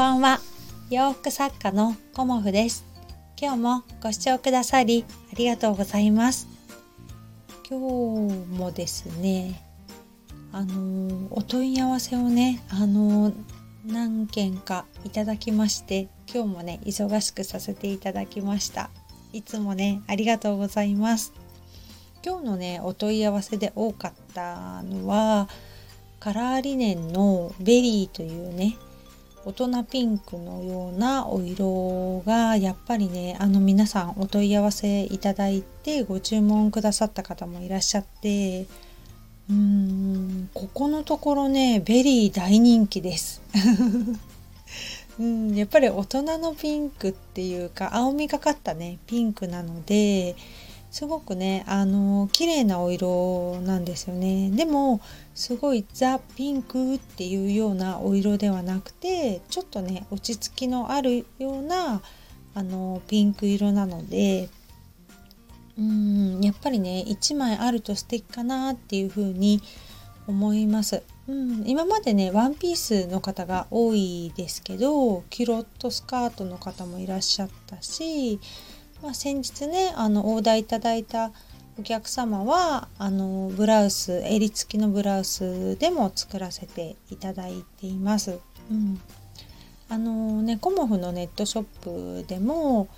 [0.00, 0.40] ばんは。
[0.88, 2.86] 洋服作家のコモフです。
[3.38, 6.48] 今日もご視聴くださりありがとうございます。
[7.68, 9.62] 今日もですね
[10.52, 13.34] あのお問い合わせをねあの
[13.84, 18.88] 何件かいただきまして今日もね忙しくさせていただきました。
[19.34, 21.34] いつもねありがとうございます。
[22.24, 25.50] 今日のねお問い合わせで多かったのは
[26.20, 28.78] カラーリネンのベリーというね
[29.44, 38.66] 大人ピンクのようなお色がやっぱりねあの皆さんお問い合わせいただいてご注文くださった方もいらっしゃって
[39.48, 43.40] うーんここのところねベリー大人気です。
[45.18, 50.34] うんやっぱり大人のピンクっていうか青みがかったねピンクなので
[50.90, 54.50] すごくねあの綺麗なお色なんですよね。
[54.50, 55.00] でも
[55.34, 62.02] すごいザ・ピンクっていうようなお色ではなくてちょっとね落ち着きのあるような
[62.54, 64.48] あのピンク色なので
[65.78, 69.62] うんやっぱりね1枚あると素敵かなっていう風に
[70.26, 78.40] 思います、うん、今までねワンピースの方が多いですけどキュロットスカートの方もいらっしゃったし
[79.02, 81.32] まあ、先日ねあのオーダーいただいた
[81.78, 88.38] お客様はあのブラウス襟付きのブラウスでも作らせていただいています。
[88.70, 89.00] うん、
[89.88, 92.88] あのねコモフのネットショップでも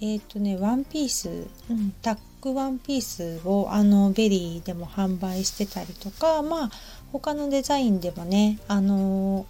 [0.00, 1.28] えっ、ー、とねワンピース、
[1.70, 6.70] うん、タックワンピースをあのベリーでも販売してたりとかまあ
[7.12, 9.44] 他のデザインでもねあの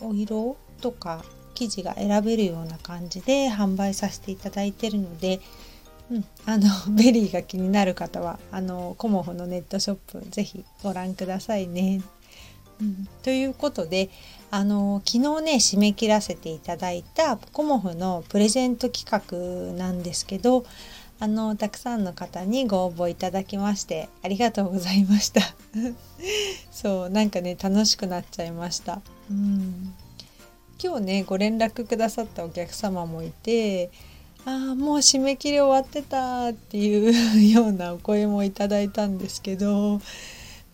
[0.00, 1.24] お色とか
[1.60, 5.40] 生地が選べるような感じで販売させていただいてるので、
[6.10, 12.02] うん、あの ベリーが気になる方はあのコモフのネットショップ是非ご覧くださいね。
[12.80, 14.08] うん、ということで
[14.50, 20.64] あの昨日ね締め切らせていただいたコモフのプレゼント企画なんですけど
[21.18, 25.42] あのたくさんの方にご応募いただきましてありがとうございました。
[26.72, 29.02] そうなんかね楽しくなっちゃいました。
[29.30, 29.94] うん。
[30.82, 33.90] 今日ねご連絡くださったお客様もいて
[34.46, 40.00] ああもう締め切り終わってたっていうようなお声もいただいたんですけど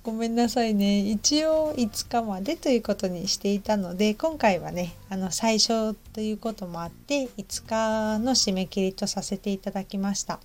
[0.04, 1.00] ごめんなさいね。
[1.00, 10.38] 一応5日までということにしていたので今回はねあの最初ということもあって5日の締め切りとさせていただきました。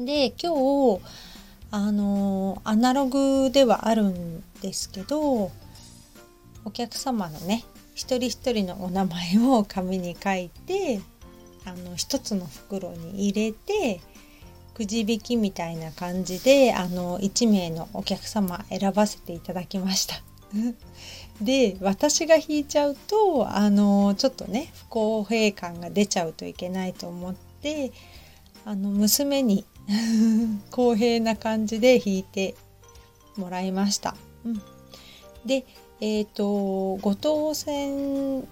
[0.00, 0.54] で今
[0.96, 1.02] 日
[1.70, 5.50] あのアナログではあるんですけど
[6.64, 7.62] お客様のね
[7.96, 11.00] 一人一人のお名前を紙に書いて
[11.64, 14.00] あの一つの袋に入れて
[14.74, 20.16] くじ引きみたいな感じであの1名のお客様選ばせていただきました。
[21.40, 27.92] で私が引いちゃうとあのちょっとね不公平感が出ちゃうといけないと思って
[28.66, 29.64] あの娘に
[30.70, 32.54] 公平な感じで引いて
[33.36, 34.14] もらいました。
[34.44, 34.62] うん、
[35.46, 35.64] で
[36.00, 38.46] えっ、ー、とご当選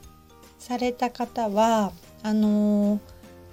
[0.58, 3.00] された方はあの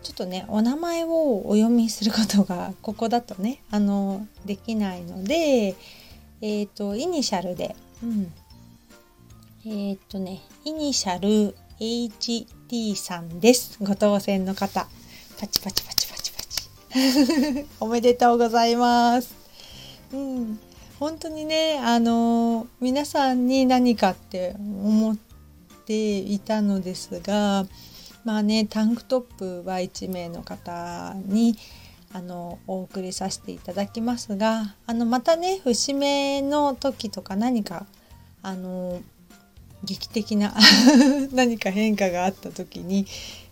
[0.03, 5.75] ちょっとねお名前をお読みすることがここだとねあのできないので
[6.41, 8.33] えっ、とイニシャルで、うん、
[9.65, 13.79] えっ、とねイニシャル HT さんです。
[13.81, 14.87] ご当選の方。
[15.39, 17.65] パチパチパチパチパチ。
[17.81, 19.33] おめでとうございます。
[20.13, 20.59] うん。
[21.01, 25.17] 本当にねあの皆さんに何かって思っ
[25.87, 27.65] ていたのですが
[28.23, 29.21] まあねタンクトッ
[29.63, 31.57] プは1名の方に
[32.13, 37.87] あのお送りさせていただきますがあのまたね節目の時とか何か
[38.43, 39.01] あの
[39.83, 40.53] 劇的な
[41.33, 43.07] 何か変化があった時に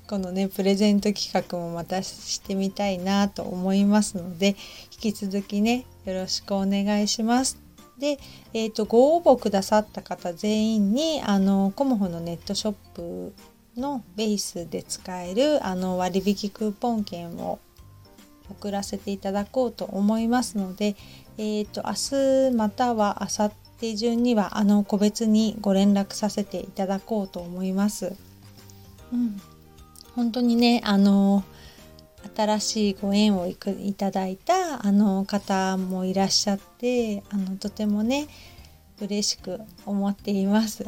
[0.07, 4.55] このねプレゼント企画もまたしてみたいなと思いますので
[5.03, 7.59] 引き続きねよろしくお願いします。
[7.99, 8.17] で、
[8.53, 13.33] えーと、ご応募くださった方全員にあのコモフのネットショップ
[13.77, 17.59] のベースで使えるあの割引クーポン券を
[18.49, 20.95] 送らせていただこうと思いますので、
[21.37, 28.15] えーと、明日または明後日中にはあの個別にご連絡させていただこうと思います。
[29.13, 29.39] うん、
[30.15, 31.43] 本当にねあの
[32.35, 38.27] 新しいご縁をいくいただいたあの方もいらっしゃってあのとてもね
[39.01, 40.85] 嬉しく思っています。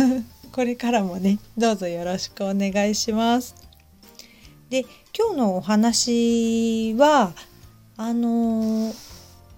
[0.52, 3.54] これからもねどうぞよろしくお願いします。
[4.70, 4.86] で
[5.16, 7.32] 今日のお話は
[7.96, 8.92] あの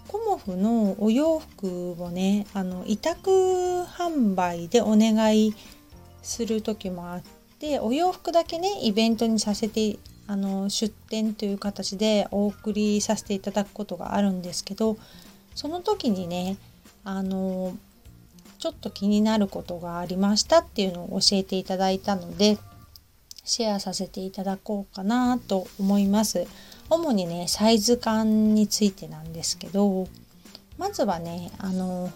[0.08, 5.54] コモフのお洋服をねあの委託販売でお願い
[6.22, 7.22] する時もあっ
[7.58, 14.96] てお洋服だけねイベントにさせてあの出店という形でお送りさせていただくことがあるんですけど
[15.54, 16.56] その時にね
[17.04, 17.76] あの
[18.58, 22.58] ちょっと気になることがありましたっていうのを教えていただいたので
[23.44, 26.46] シェアさせていただこうかなと思います。
[26.90, 30.06] 主にねサイズ感についてなんですけど
[30.78, 32.12] まずはねあの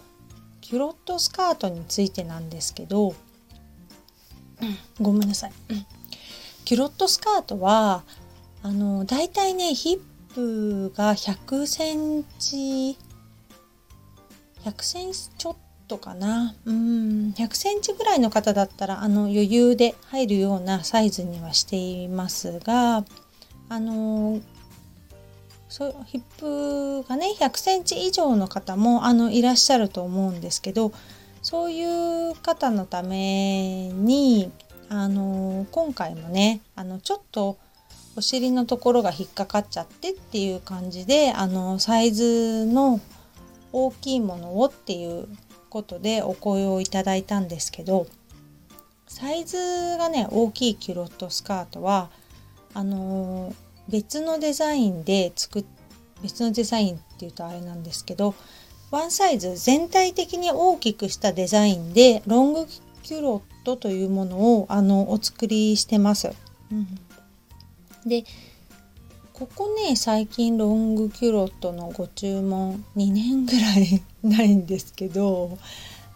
[0.61, 3.13] キュロットスカートについてなんですけど、
[5.01, 5.51] ごめんなさい、
[6.65, 8.03] キュロットスカートは
[8.63, 9.99] あのだいたいねヒッ
[10.33, 12.97] プが100センチ
[14.63, 15.55] 100センチちょっ
[15.87, 16.55] とかな。
[16.65, 23.03] うん100センチぐらいの方だったらあの余裕で入るようなサイズにはしていますが
[23.67, 24.39] あの
[25.67, 30.91] そうヒップがね100センチ以上の方もあのいらっしゃると思うんですけど
[31.41, 31.83] そうい
[32.31, 34.51] う方のために
[34.93, 37.57] あの今回もねあのちょっと
[38.17, 42.99] お尻のところが引っかかっちゃってっていう感じであのサイズの
[43.71, 45.29] 大きいものをっていう
[45.69, 48.05] ことでお声をいただいたんですけど
[49.07, 49.57] サイズ
[49.97, 52.09] がね大きいキュロットスカートは
[52.73, 53.55] あの
[53.87, 55.65] 別のデザインで作っ
[56.21, 58.35] 別のデザインっていうとあれなんですけど
[58.91, 62.65] ワンサイズ全体的に大きくしたデザインでロング
[63.03, 66.33] キュロットというものをあのお作りしてます。
[66.71, 66.87] うん、
[68.05, 68.23] で
[69.33, 75.57] ここね最近ロングキュロットのご注文2年ぐらいないんですけど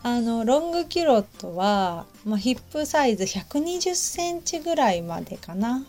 [0.04, 5.86] あのロングキュロットは、まあ、ヒップサイズ120センチぐらいまでかな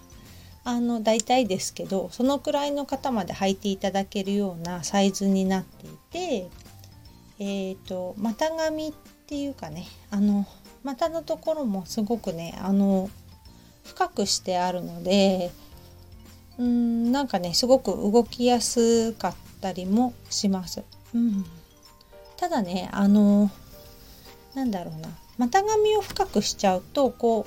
[0.64, 6.48] あの大体ですけどそのくらいの方まで履いていただけるようなサイズになっていて
[7.38, 8.92] えーと、股上っ
[9.26, 10.46] ていうかねあの
[10.86, 13.10] 股のところもすごくねあの
[13.84, 15.50] 深くしてあるので
[16.58, 20.84] うんなんかねすごく動きやすかったりもします。
[21.12, 21.44] うん、
[22.36, 23.50] ただねあの
[24.54, 27.46] なんだろうな股上を深くしちゃうとこ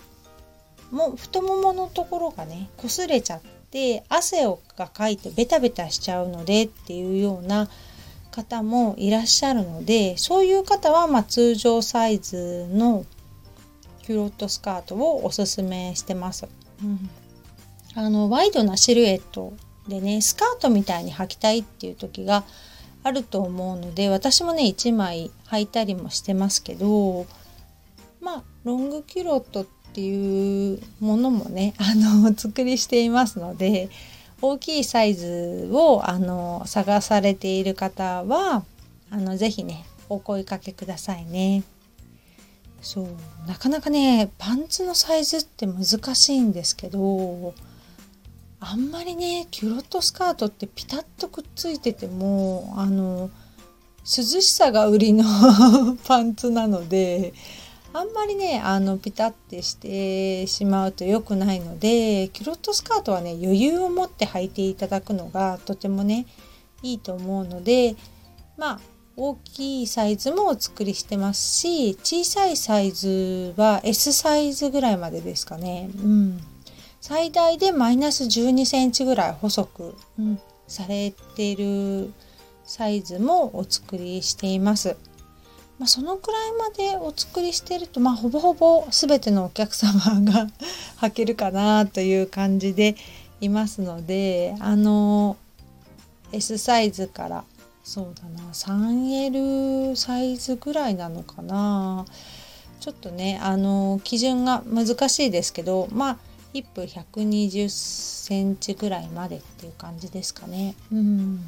[0.92, 3.42] うも太もものところがね擦れちゃっ
[3.72, 7.70] て汗をがかいてベタベタしちゃうのでっていうような
[8.32, 13.06] 方もいらっしゃるのでそういう方はま通常サイズの
[14.10, 16.48] キュロットスカートをおすすめしてます。
[16.84, 17.10] うん、
[17.94, 19.54] あのワイドなシルエット
[19.88, 22.44] でねスカートみたいに履きたいっていう時が
[23.04, 27.28] あると思うので私もね1枚履いたりもしてますけど
[28.20, 33.90] まあロングキュロットっていうものもね あの作りしていますので
[34.42, 38.64] 大きいサイズをあの探されている方は
[39.12, 41.62] あのぜひねお声かけくださいね。
[42.82, 43.08] そう。
[43.48, 45.86] なかなかねパンツのサイズって難
[46.16, 47.54] しいんですけど
[48.60, 53.30] あんまりねキュロットスカートってピタッとくっついててもあの
[54.02, 55.24] 涼しさが売りの
[56.06, 57.34] パンツなので
[57.94, 66.26] あんまりねあのピタッてしてしまうと良くないのでキュロットスカートはね余裕を持って履いていただくのがとてもね
[66.84, 67.96] いいと思うので
[68.58, 68.80] まあ
[69.22, 75.90] 大きいサイズもお作りしてますし小さいサイズは S サイズぐらいまでですかね。
[76.02, 76.40] うん、
[77.02, 80.40] 最大でマイナス12センチぐらい細く、うん、
[80.70, 82.14] されてる
[82.64, 84.96] サイズもお作りしています。
[85.80, 90.48] まあ、そのくらいまでお作りしてると、まあ、ほぼほぼ全てのお客様が
[91.02, 92.96] 履けるかなという感じで
[93.42, 95.38] いますのであの
[96.32, 97.44] S サイズから
[97.84, 98.52] そうだな。
[98.52, 102.06] 3L サイズぐらいなのかな。
[102.80, 106.18] ちょっとねあの基準が難しいですけどまあ
[106.54, 110.76] ヒップ120センチぐらいまでっていう感じですかね。
[110.92, 111.40] うん、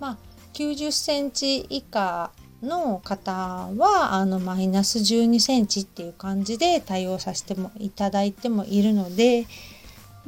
[0.00, 0.16] まあ
[0.54, 2.30] 90センチ以下
[2.62, 9.46] の方はあのマイナス12センチっていう感じで対応させてもいただいてもいるので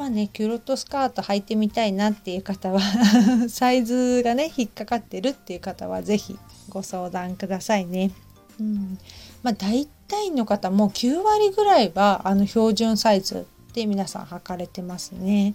[0.00, 2.80] まあねキュロットスカート履いてみたいなっていう方は
[3.50, 6.38] サイズがね引っかかってるっていう方は是非
[6.70, 8.10] ご相談くださいね。
[8.58, 8.98] うん
[9.42, 15.54] まあ、大体の方も9割ぐらいはあの標準サイズで皆さん履かれてますね。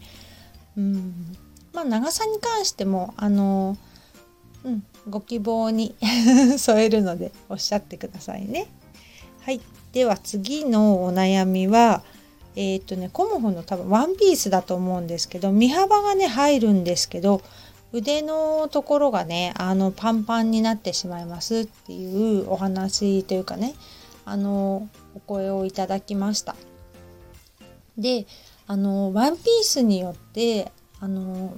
[0.78, 1.36] うん
[1.74, 3.78] まあ、長さに関してもあの
[4.64, 5.96] うん、ご希望に
[6.60, 8.68] 添えるのでおっしゃってくださいね。
[9.42, 9.60] はい、
[9.92, 12.04] では次のお悩みは
[12.55, 17.41] えっ、とねコモフの多分ワンピースだと思うんですけど身幅がね入るんですけど
[17.91, 23.74] 腕のところがねあのパンパンになってしまいますっていうお話というかね
[24.25, 26.55] あのお声をいただきました。
[27.97, 28.25] で
[28.67, 31.55] あのワンピースによってあの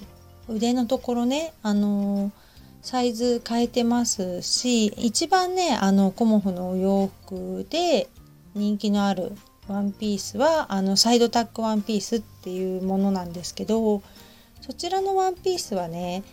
[0.49, 2.31] 腕のところねあの
[2.81, 8.07] サイズ変えてますし一番ねあのコモフのお洋服で
[8.53, 9.31] 人気のある
[9.67, 14.01] ワンピースはあのサイドタックワンピースっていうものなんですけど
[14.61, 16.23] そちらのワンピースはね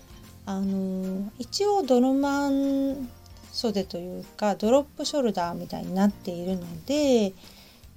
[0.46, 3.08] あの一応ドルマン
[3.52, 7.32] 袖というかドロップショルダーみたいになっているので、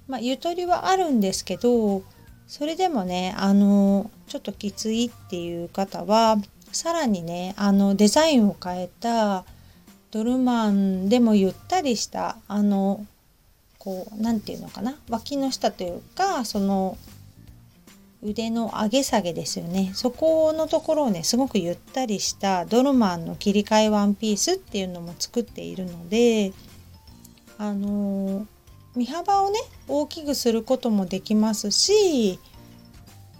[0.06, 2.02] まあ、ゆとりはあるんですけど
[2.46, 6.36] それでもねあのちょっときついっていう方は
[6.72, 9.44] さらにねあのデザインを変えた
[10.10, 13.04] ドルマンでもゆったりしたあの
[13.88, 14.98] こう何て言うのかな？
[15.08, 16.98] 脇の下というかその
[18.22, 26.52] 腕の上げ下げですよねそこのところをねすごくゆったりしたドルマンの切り替えワンピースっていうのも作っているので
[27.56, 28.46] あの
[28.94, 32.38] 身幅をね大きくすることもできますし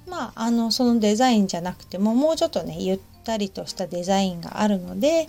[0.08, 5.28] まああのそのデザインじゃなくてももうちょっとねゆったりとしたデザインがあるので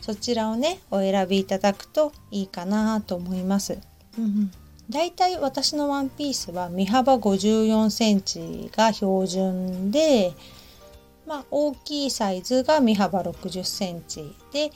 [0.00, 3.78] そちらをねお選びいただくといいかなと思います。
[4.18, 4.50] うん
[4.90, 10.34] だいたい私のワンピースは身幅54センチが標準で、
[11.26, 14.70] まあ、大きいサイズが身幅60センチで、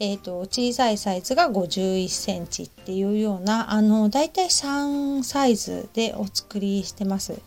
[0.00, 7.40] えーと、小さいサイズが51センチっていうようなあのだいたい3サイズでお作りしてます。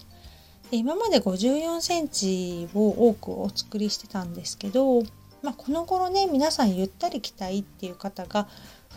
[0.71, 5.03] 今まで54センチを多くお作りしてたんですけど、
[5.43, 8.47] まあ、この頃ね皆さんゆったり着たいっていう方が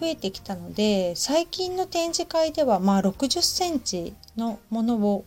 [0.01, 5.25] 増えてきたので最近の展示会ではまあ60センチのものを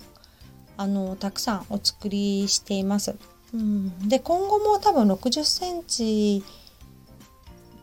[0.77, 3.15] あのたくさんお作りしています。
[3.53, 6.43] うん、で今後も多分60センチ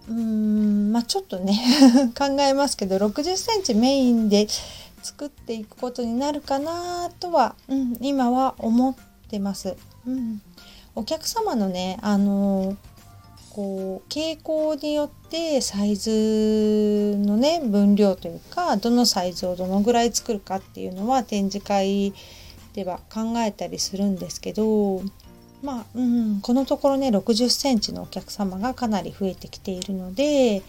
[0.09, 1.61] うんまあちょっとね
[2.19, 4.49] 考えますけど60センチメインで
[5.03, 8.95] 作っていくことになるかなとは、うん、今は思っ
[9.29, 9.77] てます。
[10.07, 10.41] うん、
[10.95, 12.77] お客様のねあの
[13.59, 22.15] こう傾向によってサイズのね分量というかどのサイズをどのぐらい作るかっていうのは展示会
[22.75, 25.03] では考えたりするんですけど
[25.61, 30.63] まあ、うん、このところね60センチのお客様がかなり増えてきているので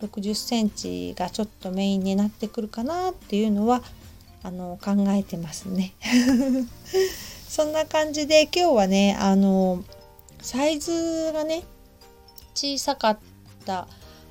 [0.00, 3.82] 60センチがちょっとメインになってくるかなっていうのは
[4.44, 5.94] あの考えてますね。
[7.48, 9.82] そんな感じで今日はねあの
[10.40, 11.64] サイズがね
[12.54, 13.18] 小さかっ
[13.64, 13.86] た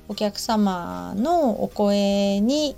[0.08, 2.76] お客様のお声に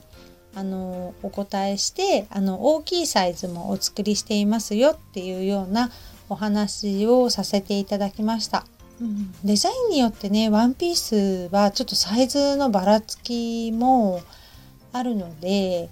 [0.55, 5.91] あのお答えしてあの大きいサイズもお作りしていますよっていうような
[6.29, 8.65] お話をさせていただきました。
[9.01, 14.23] うん、デザインによってねワンピースはちょっとサイズのばらつきも
[14.93, 15.89] あるので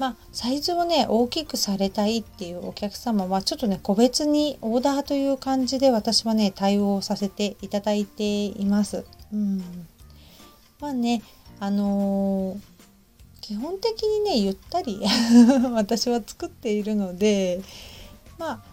[0.00, 9.04] まあ、サイズをね大きくされたいっていうお客様はちょっとね個別にオーダーという感じで私はね対応させていただいています。
[9.30, 9.58] うん、
[10.80, 11.22] まあね
[11.58, 12.60] あのー、
[13.42, 15.02] 基本的にねゆったり
[15.74, 17.60] 私は作っているので
[18.38, 18.64] ま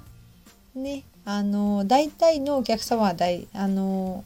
[0.76, 4.24] あねあのー、大体のお客様は大あの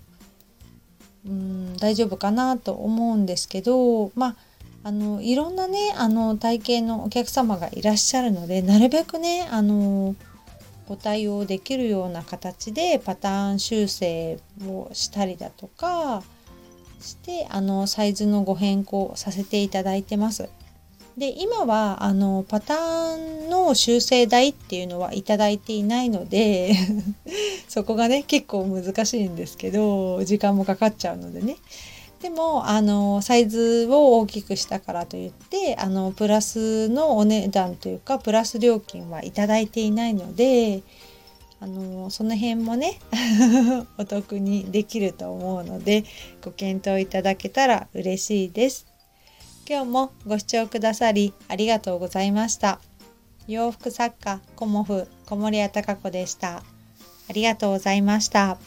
[1.26, 4.51] ー、うん大丈夫かなと思うんですけどまあ
[4.84, 10.16] あのいろんなねあの体型のお客様がいらっしゃるのでなるべくねあの
[10.88, 16.24] ご対応できるような形でパターン修正をしたりだとか
[17.00, 20.50] してあのサイズのご変更させていただいてます。
[21.18, 26.74] で今はあのパターンの修正代っていうのはいただいていないので
[27.68, 31.58] そこがね結構難しいんですけど時間もかかっちゃうのでね
[32.22, 40.84] でもあのサイズを大きくしたからといってあのプラスのお値段というかプラス料金はいただいていないので
[41.60, 43.00] あのその辺もね
[43.98, 46.04] お得にできると思うので
[46.44, 48.88] ご検討いただけたら嬉しいです。
[49.70, 52.80] 今日もご視聴くださりありがとうございました。
[53.48, 56.58] 洋服作家コモフ小森屋隆子でした。
[56.58, 58.58] ありがとうございました。